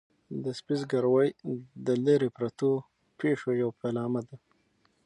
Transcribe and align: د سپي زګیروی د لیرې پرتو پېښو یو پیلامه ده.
د 0.43 0.45
سپي 0.59 0.75
زګیروی 0.81 1.29
د 1.85 1.87
لیرې 2.05 2.29
پرتو 2.37 2.69
پېښو 3.19 3.49
یو 3.61 3.69
پیلامه 3.79 4.21
ده. 4.27 4.35